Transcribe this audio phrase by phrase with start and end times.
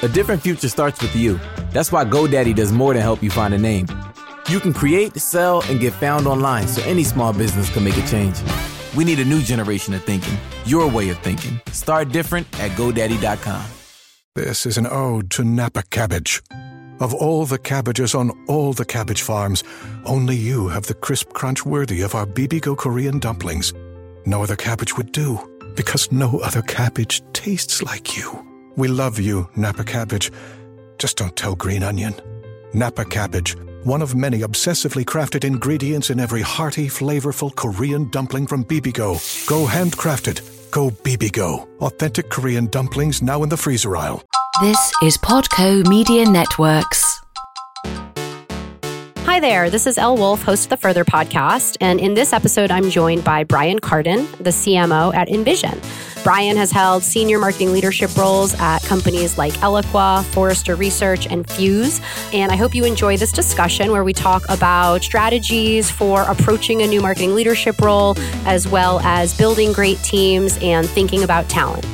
[0.00, 1.40] A different future starts with you.
[1.72, 3.88] That's why GoDaddy does more than help you find a name.
[4.48, 8.06] You can create, sell, and get found online so any small business can make a
[8.06, 8.36] change.
[8.96, 11.60] We need a new generation of thinking, your way of thinking.
[11.72, 13.64] Start different at GoDaddy.com.
[14.36, 16.42] This is an ode to Napa cabbage.
[17.00, 19.64] Of all the cabbages on all the cabbage farms,
[20.04, 23.74] only you have the crisp crunch worthy of our Bibigo Korean dumplings.
[24.26, 25.40] No other cabbage would do,
[25.74, 28.47] because no other cabbage tastes like you.
[28.78, 30.30] We love you, Napa Cabbage.
[30.98, 32.14] Just don't tell Green Onion.
[32.72, 38.64] Napa Cabbage, one of many obsessively crafted ingredients in every hearty, flavorful Korean dumpling from
[38.64, 39.18] Bibigo.
[39.48, 40.70] Go handcrafted.
[40.70, 41.66] Go Bibigo.
[41.80, 44.22] Authentic Korean dumplings now in the freezer aisle.
[44.60, 47.17] This is Podco Media Networks.
[49.28, 51.76] Hi there, this is Elle Woulfe, host of the Further podcast.
[51.82, 56.24] And in this episode, I'm joined by Brian Kardon, the CMO at InVision.
[56.24, 62.00] Brian has held senior marketing leadership roles at companies like Eloqua, Forrester Research, and Fuze.
[62.32, 66.86] And I hope you enjoy this discussion where we talk about strategies for approaching a
[66.86, 68.14] new marketing leadership role,
[68.46, 71.86] as well as building great teams and thinking about talent.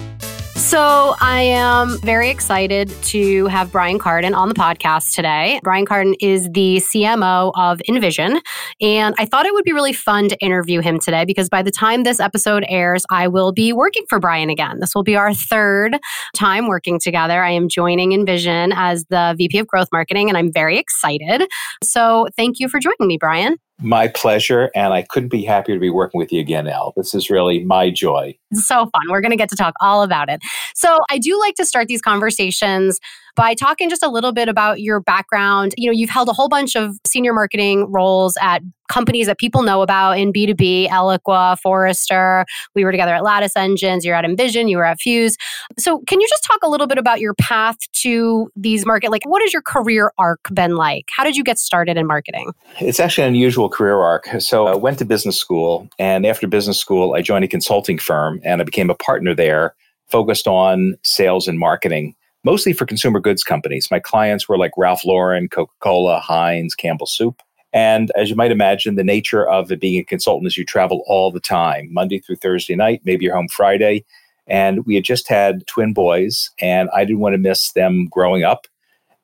[0.57, 5.61] So I am very excited to have Brian Kardon on the podcast today.
[5.63, 8.41] Brian Kardon is the CMO of InVision.
[8.81, 11.71] And I thought it would be really fun to interview him today because by the
[11.71, 14.79] time this episode airs, I will be working for Brian again.
[14.81, 15.99] This will be our third
[16.35, 17.43] time working together.
[17.43, 21.47] I am joining InVision as the VP of Growth Marketing, and I'm very excited.
[21.83, 23.57] So thank you for joining me, Brian.
[23.81, 24.71] My pleasure.
[24.75, 26.93] And I couldn't be happier to be working with you again, Elle.
[26.97, 28.37] This is really my joy.
[28.51, 29.03] It's so fun.
[29.11, 30.41] We're going to get to talk all about it.
[30.75, 33.01] So I do like to start these conversations
[33.37, 35.75] by talking just a little bit about your background.
[35.77, 39.63] You know, you've held a whole bunch of senior marketing roles at companies that people
[39.63, 42.45] know about in B2B, Eloqua, Forrester.
[42.75, 45.37] We were together at Lattice Engines, you're at InVision, you were at Fuze.
[45.79, 49.27] So, can you just talk a little bit about your path to these market like
[49.27, 51.07] what has your career arc been like?
[51.11, 52.53] How did you get started in marketing?
[52.81, 54.29] It's actually an unusual career arc.
[54.39, 58.41] So, I went to business school and after business school, I joined a consulting firm
[58.45, 59.75] and I became a partner there
[60.09, 63.91] focused on sales and marketing mostly for consumer goods companies.
[63.91, 67.43] My clients were like Ralph Lauren, Coca Cola, Heinz, Campbell Soup.
[67.73, 71.03] And as you might imagine, the nature of it being a consultant is you travel
[71.09, 74.05] all the time, Monday through Thursday night, maybe you're home Friday.
[74.47, 78.45] And we had just had twin boys, and I didn't want to miss them growing
[78.45, 78.67] up.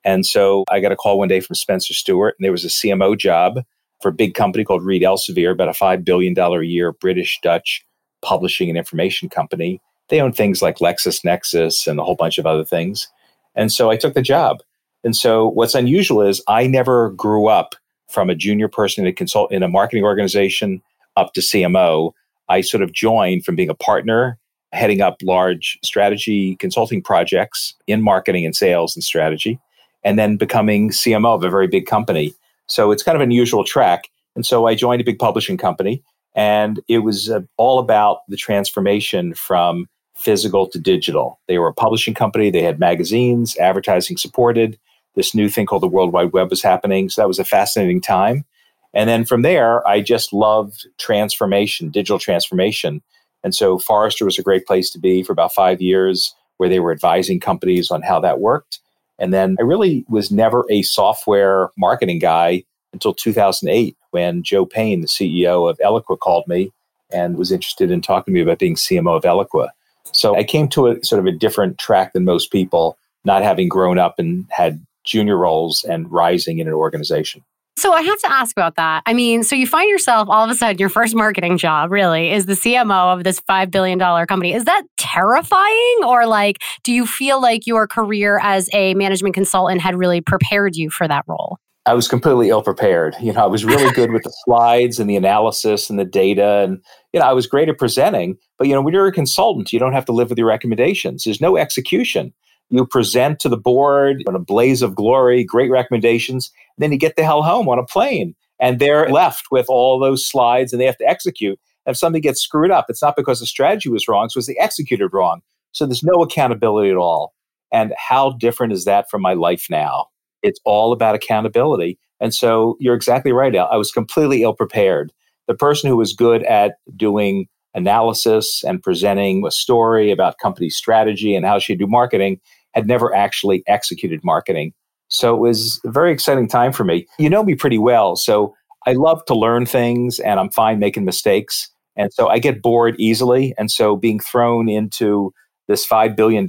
[0.03, 2.69] And so I got a call one day from Spencer Stuart, and there was a
[2.69, 3.61] CMO job
[4.01, 7.85] for a big company called Reed Elsevier, about a $5 billion a year British Dutch
[8.23, 9.81] publishing and information company.
[10.11, 13.09] They own things like LexisNexis and a whole bunch of other things.
[13.55, 14.63] And so I took the job.
[15.03, 17.75] And so what's unusual is I never grew up
[18.09, 20.83] from a junior person in a consult in a marketing organization
[21.17, 22.13] up to CMO.
[22.49, 24.39] I sort of joined from being a partner,
[24.73, 29.61] heading up large strategy consulting projects in marketing and sales and strategy,
[30.05, 32.35] and then becoming CMO of a very big company.
[32.67, 34.09] So it's kind of an unusual track.
[34.37, 36.03] And so I joined a big publishing company,
[36.35, 39.89] and it was uh, all about the transformation from
[40.21, 41.41] physical to digital.
[41.49, 44.79] They were a publishing company, they had magazines, advertising supported.
[45.17, 47.09] This new thing called the World Wide Web was happening.
[47.09, 48.45] So that was a fascinating time.
[48.93, 53.03] And then from there, I just loved transformation, digital transformation.
[53.43, 56.81] And so Forrester was a great place to be for about five years, where they
[56.81, 58.81] were advising companies on how that worked.
[59.19, 65.01] And then I really was never a software marketing guy until 2008 when Joe Payne,
[65.01, 66.73] the CEO of Eloqua, called me
[67.13, 69.71] and was interested in talking to me about being CMO of Eloqua.
[70.13, 73.69] So I came to a sort of a different track than most people, not having
[73.69, 77.43] grown up and had junior roles and rising in an organization.
[77.77, 79.03] So I have to ask about that.
[79.07, 82.31] I mean, so you find yourself all of a sudden your first marketing job really
[82.31, 84.53] is the CMO of this $5 billion company.
[84.53, 85.97] Is that terrifying?
[86.05, 90.77] Or like, do you feel like your career as a management consultant had really prepared
[90.77, 91.57] you for that role?
[91.87, 93.17] I was completely ill prepared.
[93.21, 96.63] You know, I was really good with the slides and the analysis and the data.
[96.65, 96.81] And,
[97.13, 98.37] you know, I was great at presenting.
[98.59, 101.25] But, you know, when you're a consultant, you don't have to live with your recommendations.
[101.25, 102.35] There's no execution.
[102.69, 106.53] You present to the board on a blaze of glory, great recommendations.
[106.79, 108.35] Then you get the hell home on a plane.
[108.61, 111.59] And they're left with all those slides and they have to execute.
[111.87, 114.47] And if something gets screwed up, it's not because the strategy was wrong, it's because
[114.47, 115.41] they executed wrong.
[115.73, 117.35] So there's no accountability at all.
[117.73, 120.09] And how different is that from my life now?
[120.43, 121.99] It's all about accountability.
[122.21, 123.55] And so you're exactly right.
[123.57, 125.13] I was completely ill prepared.
[125.49, 131.35] The person who was good at doing analysis and presenting a story about company strategy
[131.35, 132.41] and how she'd do marketing
[132.75, 134.73] had never actually executed marketing.
[135.09, 137.07] So it was a very exciting time for me.
[137.19, 138.17] You know me pretty well.
[138.17, 138.55] So
[138.87, 141.69] I love to learn things and I'm fine making mistakes.
[141.97, 143.55] And so I get bored easily.
[143.59, 145.33] And so being thrown into
[145.71, 146.47] this $5 billion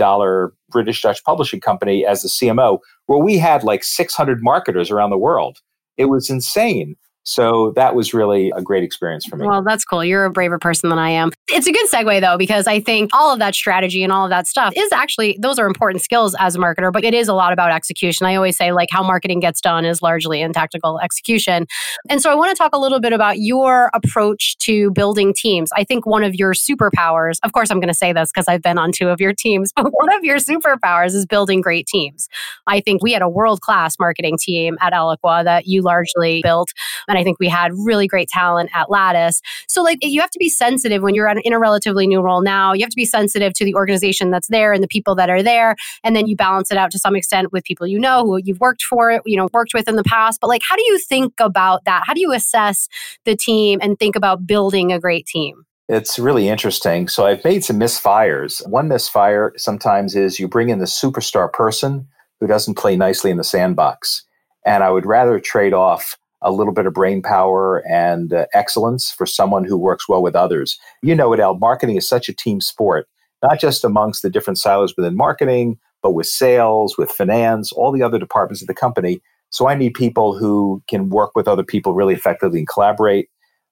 [0.69, 5.17] British Dutch publishing company as the CMO, where we had like 600 marketers around the
[5.17, 5.59] world,
[5.95, 6.95] it was insane.
[7.23, 9.45] So that was really a great experience for me.
[9.45, 10.03] Well, that's cool.
[10.03, 11.31] You're a braver person than I am.
[11.49, 14.31] It's a good segue though, because I think all of that strategy and all of
[14.31, 17.33] that stuff is actually, those are important skills as a marketer, but it is a
[17.33, 18.25] lot about execution.
[18.25, 21.67] I always say, like, how marketing gets done is largely in tactical execution.
[22.09, 25.69] And so I want to talk a little bit about your approach to building teams.
[25.75, 28.61] I think one of your superpowers, of course, I'm going to say this because I've
[28.61, 32.27] been on two of your teams, but one of your superpowers is building great teams.
[32.67, 36.71] I think we had a world class marketing team at Eloqua that you largely built.
[37.11, 39.41] And I think we had really great talent at Lattice.
[39.67, 42.71] So, like, you have to be sensitive when you're in a relatively new role now.
[42.71, 45.43] You have to be sensitive to the organization that's there and the people that are
[45.43, 45.75] there.
[46.05, 48.61] And then you balance it out to some extent with people you know who you've
[48.61, 50.39] worked for, you know, worked with in the past.
[50.39, 52.03] But, like, how do you think about that?
[52.07, 52.87] How do you assess
[53.25, 55.65] the team and think about building a great team?
[55.89, 57.09] It's really interesting.
[57.09, 58.65] So I've made some misfires.
[58.69, 62.07] One misfire sometimes is you bring in the superstar person
[62.39, 64.23] who doesn't play nicely in the sandbox.
[64.65, 69.11] And I would rather trade off a little bit of brain power and uh, excellence
[69.11, 70.79] for someone who works well with others.
[71.01, 71.57] You know it, Elle.
[71.57, 73.07] Marketing is such a team sport,
[73.43, 78.03] not just amongst the different silos within marketing, but with sales, with finance, all the
[78.03, 79.21] other departments of the company.
[79.51, 83.29] So I need people who can work with other people really effectively and collaborate.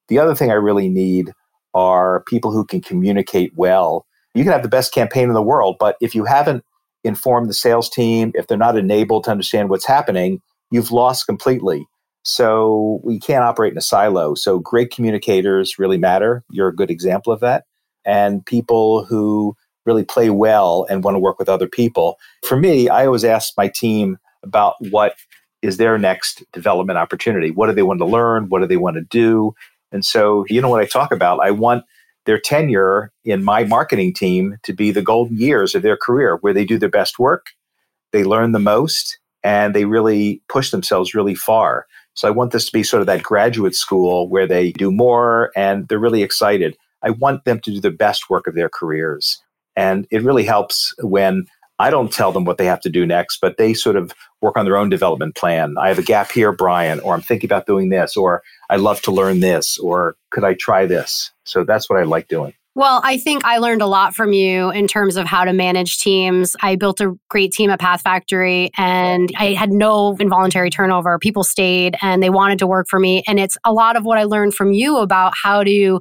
[0.10, 1.31] The other thing I really need
[1.74, 4.06] are people who can communicate well.
[4.36, 6.63] You can have the best campaign in the world, but if you haven't
[7.04, 11.88] informed the sales team, if they're not enabled to understand what's happening, you've lost completely.
[12.24, 14.36] So we can't operate in a silo.
[14.36, 16.44] So great communicators really matter.
[16.50, 17.66] You're a good example of that.
[18.06, 19.56] And people who
[19.86, 22.18] really play well and want to work with other people.
[22.45, 25.16] For me, I always ask my team about what
[25.62, 27.51] is their next development opportunity.
[27.51, 28.50] What do they want to learn?
[28.50, 29.54] What do they want to do?
[29.92, 31.39] And so, you know what I talk about?
[31.42, 31.83] I want
[32.25, 36.54] their tenure in my marketing team to be the golden years of their career where
[36.54, 37.48] they do their best work,
[38.12, 41.88] they learn the most, and they really push themselves really far.
[42.19, 45.54] So I want this to be sort of that graduate school where they do more
[45.56, 46.75] and they're really excited.
[47.01, 49.42] I want them to do the best work of their careers.
[49.77, 51.45] And it really helps when
[51.80, 54.12] I don't tell them what they have to do next, but they sort of
[54.42, 55.75] work on their own development plan.
[55.80, 59.01] I have a gap here, Brian, or I'm thinking about doing this, or I love
[59.04, 61.31] to learn this, or could I try this?
[61.45, 62.54] So that's what I like doing.
[62.80, 65.98] Well, I think I learned a lot from you in terms of how to manage
[65.98, 66.56] teams.
[66.62, 71.20] I built a great team at PathFactory and I had no involuntary turnover.
[71.20, 73.22] People stayed and they wanted to work for me.
[73.28, 76.00] And it's a lot of what I learned from you about how to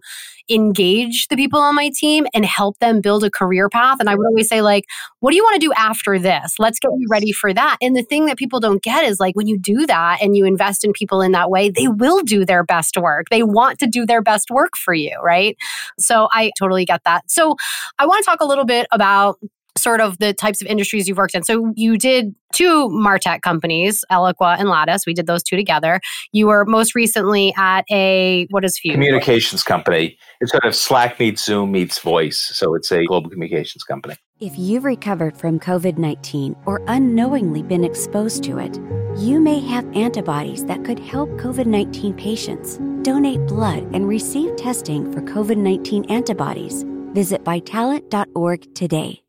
[0.50, 3.98] engage the people on my team and help them build a career path.
[4.00, 4.84] And I would always say, like,
[5.20, 6.54] what do you want to do after this?
[6.58, 7.76] Let's get you ready for that.
[7.80, 10.44] And the thing that people don't get is like when you do that and you
[10.44, 13.26] invest in people in that way, they will do their best work.
[13.30, 15.56] They want to do their best work for you, right?
[15.98, 17.30] So I totally get that.
[17.30, 17.56] So
[17.98, 19.38] I want to talk a little bit about
[19.78, 21.42] sort of the types of industries you've worked in.
[21.42, 25.06] So you did two Martech companies, Eloqua and Lattice.
[25.06, 26.00] We did those two together.
[26.32, 28.92] You were most recently at a what is Fuze?
[28.92, 30.18] Communications company.
[30.40, 32.50] It's sort of Slack meets Zoom meets voice.
[32.54, 34.16] So it's a global communications company.
[34.40, 38.78] If you've recovered from COVID 19 or unknowingly been exposed to it,
[39.18, 42.78] you may have antibodies that could help COVID 19 patients.
[43.02, 46.84] Donate blood and receive testing for COVID 19 antibodies.
[47.14, 49.22] Visit vitalant.org today.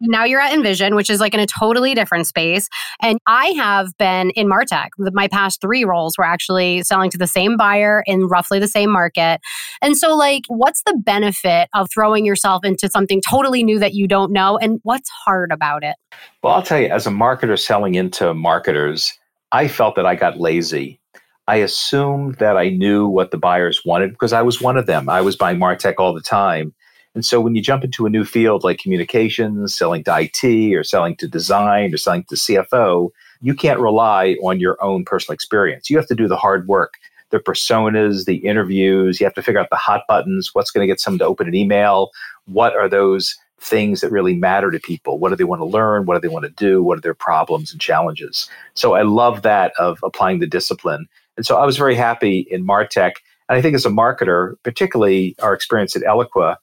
[0.00, 2.68] Now you're at InVision, which is like in a totally different space.
[3.00, 4.88] And I have been in Martech.
[4.98, 8.90] My past three roles were actually selling to the same buyer in roughly the same
[8.90, 9.40] market.
[9.80, 14.06] And so, like, what's the benefit of throwing yourself into something totally new that you
[14.06, 14.58] don't know?
[14.58, 15.96] And what's hard about it?
[16.42, 19.12] Well, I'll tell you, as a marketer selling into marketers,
[19.52, 21.00] I felt that I got lazy.
[21.48, 25.08] I assumed that I knew what the buyers wanted because I was one of them.
[25.08, 26.74] I was buying Martech all the time.
[27.16, 30.84] And so when you jump into a new field like communications, selling to IT or
[30.84, 33.08] selling to design or selling to CFO,
[33.40, 35.88] you can't rely on your own personal experience.
[35.88, 36.98] You have to do the hard work,
[37.30, 39.18] the personas, the interviews.
[39.18, 41.48] You have to figure out the hot buttons, what's going to get someone to open
[41.48, 42.10] an email,
[42.44, 45.18] what are those things that really matter to people.
[45.18, 46.04] What do they want to learn?
[46.04, 46.82] What do they want to do?
[46.82, 48.50] What are their problems and challenges?
[48.74, 51.08] So I love that of applying the discipline.
[51.38, 53.12] And so I was very happy in Martech.
[53.48, 56.56] And I think as a marketer, particularly our experience at Eloqua,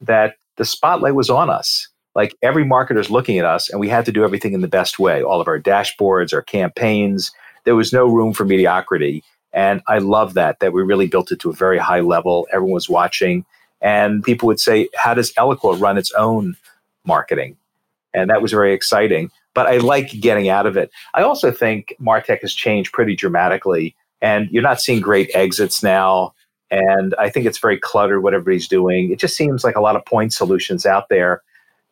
[0.00, 1.88] that the spotlight was on us.
[2.14, 4.68] like every marketer is looking at us and we had to do everything in the
[4.68, 5.22] best way.
[5.22, 7.30] All of our dashboards our campaigns
[7.64, 9.22] there was no room for mediocrity.
[9.52, 12.46] And i love that that we really built it to a very high level.
[12.52, 13.44] Everyone was watching.
[13.80, 16.56] And people would say how does eloqua run its own
[17.04, 17.56] marketing?
[18.14, 19.30] And that was very exciting.
[19.52, 20.90] But i like getting out of it.
[21.14, 23.94] I also think martech has changed pretty dramatically.
[24.22, 26.32] And you're not seeing great exits now
[26.70, 29.96] and i think it's very cluttered what everybody's doing it just seems like a lot
[29.96, 31.42] of point solutions out there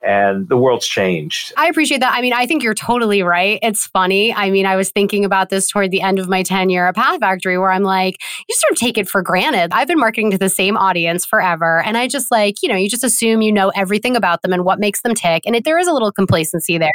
[0.05, 1.53] and the world's changed.
[1.57, 2.13] I appreciate that.
[2.15, 3.59] I mean, I think you're totally right.
[3.63, 4.35] It's funny.
[4.35, 7.59] I mean, I was thinking about this toward the end of my tenure at PathFactory,
[7.59, 9.71] where I'm like, you sort of take it for granted.
[9.73, 11.83] I've been marketing to the same audience forever.
[11.83, 14.65] And I just like, you know, you just assume you know everything about them and
[14.65, 15.43] what makes them tick.
[15.47, 16.93] And it, there is a little complacency there.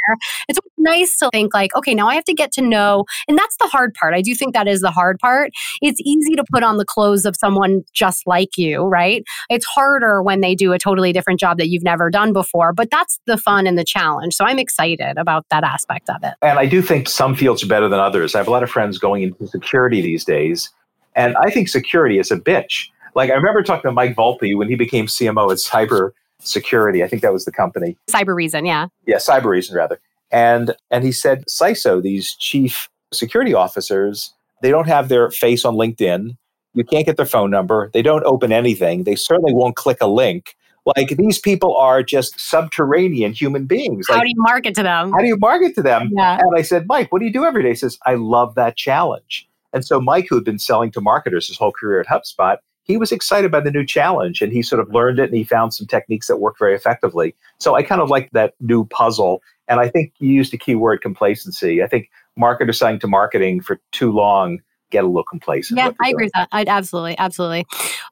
[0.48, 3.04] It's nice to think like, okay, now I have to get to know.
[3.28, 4.14] And that's the hard part.
[4.14, 5.52] I do think that is the hard part.
[5.80, 9.22] It's easy to put on the clothes of someone just like you, right?
[9.48, 12.72] It's harder when they do a totally different job that you've never done before.
[12.72, 14.34] But that's the fun and the challenge.
[14.34, 16.34] So I'm excited about that aspect of it.
[16.42, 18.34] And I do think some fields are better than others.
[18.34, 20.70] I have a lot of friends going into security these days.
[21.14, 22.88] And I think security is a bitch.
[23.14, 27.02] Like I remember talking to Mike Volpe when he became CMO at Cyber Security.
[27.04, 27.96] I think that was the company.
[28.10, 28.86] Cybereason, yeah.
[29.06, 30.00] Yeah, Cybereason rather.
[30.30, 34.32] And and he said CISO, these chief security officers,
[34.62, 36.36] they don't have their face on LinkedIn.
[36.74, 37.90] You can't get their phone number.
[37.92, 39.04] They don't open anything.
[39.04, 40.54] They certainly won't click a link.
[40.96, 44.06] Like these people are just subterranean human beings.
[44.08, 45.12] How like, do you market to them?
[45.12, 46.10] How do you market to them?
[46.12, 46.38] Yeah.
[46.40, 47.70] And I said, Mike, what do you do every day?
[47.70, 49.48] He says, I love that challenge.
[49.72, 52.96] And so Mike, who had been selling to marketers his whole career at HubSpot, he
[52.96, 55.74] was excited by the new challenge and he sort of learned it and he found
[55.74, 57.36] some techniques that work very effectively.
[57.58, 59.42] So I kind of like that new puzzle.
[59.70, 61.82] And I think you used the keyword complacency.
[61.82, 64.58] I think marketers selling to marketing for too long
[64.90, 65.78] get a little complacent.
[65.78, 66.48] Yeah, I agree with that.
[66.52, 67.64] I'd absolutely, absolutely.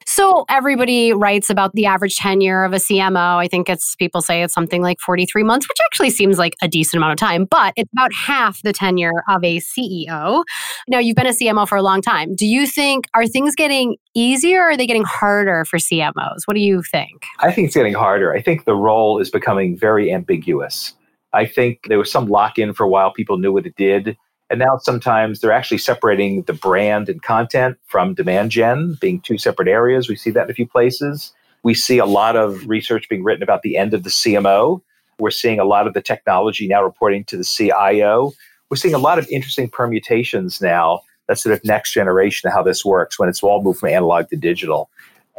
[0.07, 3.37] So everybody writes about the average tenure of a CMO.
[3.37, 6.69] I think it's people say it's something like 43 months, which actually seems like a
[6.69, 10.45] decent amount of time, but it's about half the tenure of a CEO.
[10.87, 12.35] Now, you've been a CMO for a long time.
[12.35, 16.43] Do you think are things getting easier or are they getting harder for CMOs?
[16.47, 17.25] What do you think?
[17.41, 18.33] I think it's getting harder.
[18.33, 20.95] I think the role is becoming very ambiguous.
[21.33, 23.13] I think there was some lock in for a while.
[23.13, 24.17] People knew what it did.
[24.51, 29.37] And now sometimes they're actually separating the brand and content from demand gen, being two
[29.37, 30.09] separate areas.
[30.09, 31.33] We see that in a few places.
[31.65, 34.81] We see a lot of research being written about the end of the CMO.
[35.19, 38.33] We're seeing a lot of the technology now reporting to the CIO.
[38.71, 41.01] We're seeing a lot of interesting permutations now.
[41.27, 44.29] That's sort of next generation of how this works when it's all moved from analog
[44.29, 44.89] to digital.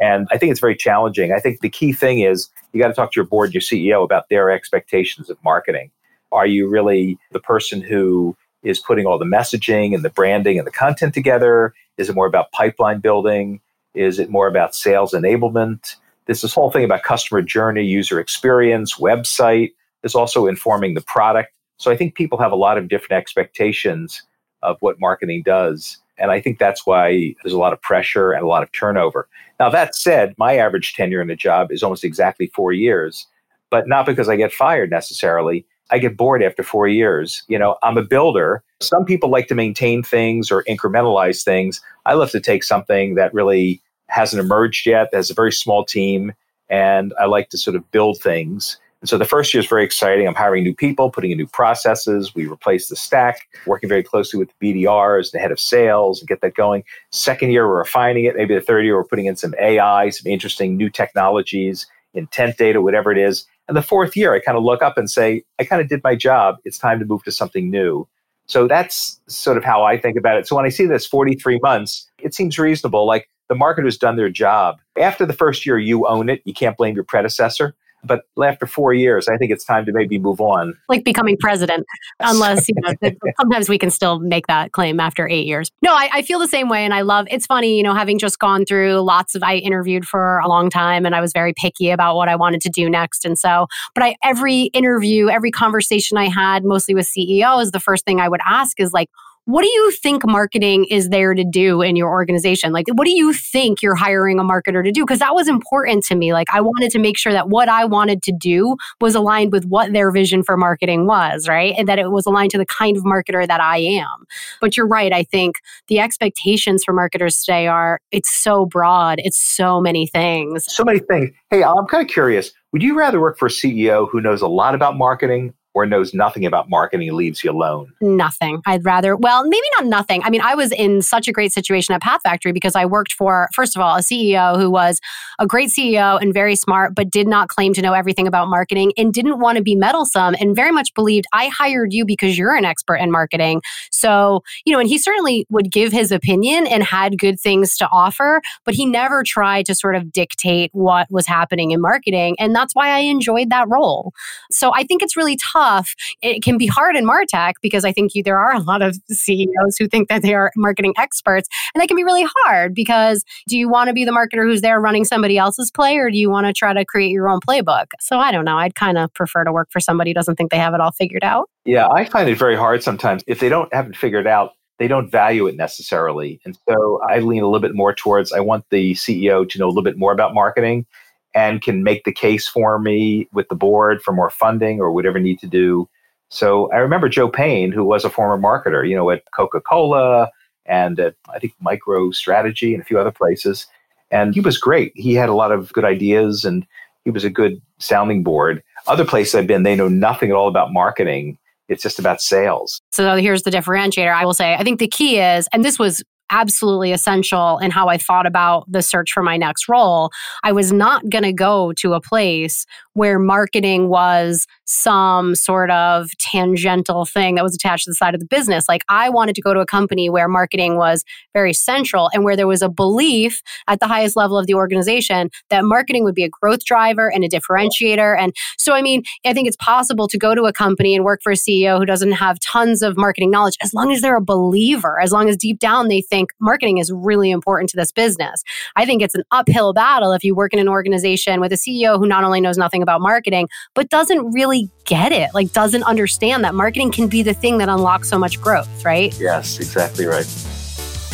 [0.00, 1.32] And I think it's very challenging.
[1.32, 4.02] I think the key thing is you got to talk to your board, your CEO
[4.02, 5.90] about their expectations of marketing.
[6.32, 10.66] Are you really the person who is putting all the messaging and the branding and
[10.66, 11.74] the content together?
[11.98, 13.60] Is it more about pipeline building?
[13.94, 15.96] Is it more about sales enablement?
[16.26, 19.72] There's this whole thing about customer journey, user experience, website.
[20.02, 21.52] There's also informing the product.
[21.78, 24.22] So I think people have a lot of different expectations
[24.62, 25.98] of what marketing does.
[26.20, 29.28] And I think that's why there's a lot of pressure and a lot of turnover.
[29.58, 33.26] Now, that said, my average tenure in a job is almost exactly four years,
[33.70, 35.64] but not because I get fired necessarily.
[35.90, 37.42] I get bored after four years.
[37.48, 38.62] You know, I'm a builder.
[38.80, 41.80] Some people like to maintain things or incrementalize things.
[42.06, 45.84] I love to take something that really hasn't emerged yet, that has a very small
[45.84, 46.32] team,
[46.68, 48.78] and I like to sort of build things.
[49.00, 50.26] And so the first year is very exciting.
[50.26, 52.34] I'm hiring new people, putting in new processes.
[52.34, 56.28] We replace the stack, working very closely with the BDRs, the head of sales, and
[56.28, 56.84] get that going.
[57.10, 58.36] Second year, we're refining it.
[58.36, 62.82] Maybe the third year, we're putting in some AI, some interesting new technologies, intent data,
[62.82, 63.46] whatever it is.
[63.68, 66.02] And the fourth year, I kind of look up and say, I kind of did
[66.04, 66.56] my job.
[66.64, 68.06] It's time to move to something new.
[68.46, 70.46] So that's sort of how I think about it.
[70.46, 73.06] So when I see this 43 months, it seems reasonable.
[73.06, 74.78] Like the marketer's done their job.
[75.00, 76.42] After the first year, you own it.
[76.44, 77.76] You can't blame your predecessor.
[78.04, 80.74] But after four years, I think it's time to maybe move on.
[80.88, 81.86] Like becoming president,
[82.20, 85.70] unless, you know, sometimes we can still make that claim after eight years.
[85.82, 86.84] No, I, I, feel the same way.
[86.84, 90.04] And I love, it's funny, you know, having just gone through lots of, I interviewed
[90.04, 92.88] for a long time and I was very picky about what I wanted to do
[92.88, 93.24] next.
[93.24, 98.04] And so, but I, every interview, every conversation I had, mostly with CEOs, the first
[98.04, 99.08] thing I would ask is like,
[99.46, 102.72] what do you think marketing is there to do in your organization?
[102.72, 105.02] Like, what do you think you're hiring a marketer to do?
[105.02, 106.32] Because that was important to me.
[106.32, 109.64] Like, I wanted to make sure that what I wanted to do was aligned with
[109.64, 111.74] what their vision for marketing was, right?
[111.76, 114.24] And that it was aligned to the kind of marketer that I am.
[114.60, 115.12] But you're right.
[115.12, 115.56] I think
[115.88, 120.72] the expectations for marketers today are it's so broad, it's so many things.
[120.72, 121.30] So many things.
[121.50, 122.52] Hey, I'm kind of curious.
[122.72, 126.12] Would you rather work for a CEO who knows a lot about marketing or knows
[126.12, 127.92] nothing about marketing leaves you alone?
[128.00, 128.60] Nothing.
[128.66, 130.22] I'd rather, well, maybe not nothing.
[130.24, 133.48] I mean, I was in such a great situation at PathFactory because I worked for,
[133.54, 135.00] first of all, a CEO who was
[135.38, 138.92] a great CEO and very smart, but did not claim to know everything about marketing
[138.96, 142.54] and didn't want to be meddlesome and very much believed, I hired you because you're
[142.54, 143.62] an expert in marketing.
[143.92, 147.88] So, you know, and he certainly would give his opinion and had good things to
[147.92, 152.34] offer, but he never tried to sort of dictate what was happening in marketing.
[152.38, 154.12] And that's why I enjoyed that role.
[154.50, 155.94] So I think it's really tough tough.
[156.22, 158.96] It can be hard in Martech because I think you, there are a lot of
[159.10, 161.48] CEOs who think that they are marketing experts.
[161.74, 164.60] And that can be really hard because do you want to be the marketer who's
[164.60, 167.40] there running somebody else's play or do you want to try to create your own
[167.40, 167.86] playbook?
[168.00, 168.56] So I don't know.
[168.56, 170.92] I'd kind of prefer to work for somebody who doesn't think they have it all
[170.92, 171.48] figured out.
[171.64, 173.22] Yeah, I find it very hard sometimes.
[173.26, 176.40] If they don't have it figured out, they don't value it necessarily.
[176.44, 179.66] And so I lean a little bit more towards I want the CEO to know
[179.66, 180.86] a little bit more about marketing
[181.34, 185.18] and can make the case for me with the board for more funding or whatever
[185.18, 185.88] need to do.
[186.28, 190.30] So I remember Joe Payne, who was a former marketer, you know, at Coca Cola
[190.66, 193.66] and at, I think, MicroStrategy and a few other places.
[194.10, 194.92] And he was great.
[194.94, 196.66] He had a lot of good ideas and
[197.04, 198.62] he was a good sounding board.
[198.86, 201.38] Other places I've been, they know nothing at all about marketing.
[201.68, 202.80] It's just about sales.
[202.92, 204.12] So here's the differentiator.
[204.12, 207.88] I will say, I think the key is, and this was absolutely essential in how
[207.88, 210.10] I thought about the search for my next role.
[210.42, 216.16] I was not going to go to a place where marketing was some sort of
[216.18, 218.68] tangential thing that was attached to the side of the business.
[218.68, 222.36] Like I wanted to go to a company where marketing was very central and where
[222.36, 226.22] there was a belief at the highest level of the organization that marketing would be
[226.22, 228.16] a growth driver and a differentiator.
[228.16, 231.20] And so, I mean, I think it's possible to go to a company and work
[231.22, 234.22] for a CEO who doesn't have tons of marketing knowledge as long as they're a
[234.22, 238.44] believer, as long as deep down they think marketing is really important to this business.
[238.76, 241.98] I think it's an uphill battle if you work in an organization with a CEO
[241.98, 246.44] who not only knows nothing about marketing, but doesn't really get it, like doesn't understand
[246.44, 249.18] that marketing can be the thing that unlocks so much growth, right?
[249.18, 250.26] Yes, exactly right.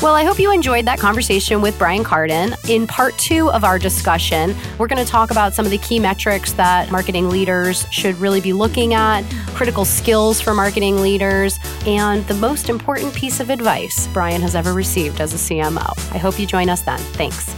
[0.02, 2.54] Well, I hope you enjoyed that conversation with Brian Kardon.
[2.68, 5.98] In part two of our discussion, we're going to talk about some of the key
[5.98, 9.22] metrics that marketing leaders should really be looking at,
[9.54, 14.74] critical skills for marketing leaders, and the most important piece of advice Brian has ever
[14.74, 16.14] received as a CMO.
[16.14, 16.98] I hope you join us then.
[16.98, 17.54] Thanks.